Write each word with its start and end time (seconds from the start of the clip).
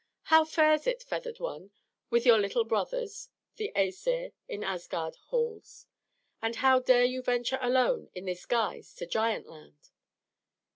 "How 0.23 0.45
fares 0.45 0.87
it, 0.87 1.03
feathered 1.03 1.39
one, 1.39 1.69
with 2.09 2.25
your 2.25 2.39
little 2.39 2.63
brothers, 2.65 3.29
the 3.57 3.71
Æsir, 3.75 4.33
in 4.47 4.63
Asgard 4.63 5.15
halls? 5.27 5.85
And 6.41 6.55
how 6.55 6.79
dare 6.79 7.05
you 7.05 7.21
venture 7.21 7.59
alone 7.61 8.09
in 8.15 8.25
this 8.25 8.47
guise 8.47 8.95
to 8.95 9.05
Giant 9.05 9.45
Land?" 9.45 9.91